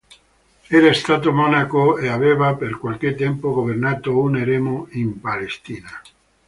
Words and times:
Era 0.71 0.93
stato 0.95 1.31
monaco 1.31 1.99
e 1.99 2.07
aveva 2.07 2.55
per 2.55 2.79
qualche 2.79 3.13
tempo 3.13 3.51
governato 3.53 4.17
un 4.17 4.35
eremo 4.35 4.87
in 4.93 5.21
Palestina. 5.21 5.91